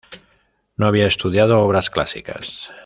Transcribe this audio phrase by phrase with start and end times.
[0.77, 2.71] No había estudiado obras clásicas.